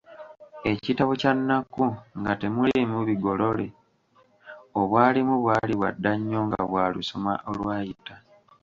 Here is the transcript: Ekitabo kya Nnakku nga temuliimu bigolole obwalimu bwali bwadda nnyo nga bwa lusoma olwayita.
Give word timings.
Ekitabo 0.71 1.11
kya 1.21 1.31
Nnakku 1.37 1.85
nga 2.19 2.33
temuliimu 2.41 2.99
bigolole 3.09 3.67
obwalimu 4.81 5.33
bwali 5.43 5.73
bwadda 5.79 6.11
nnyo 6.17 6.39
nga 6.47 6.61
bwa 6.69 6.85
lusoma 6.93 7.33
olwayita. 7.49 8.15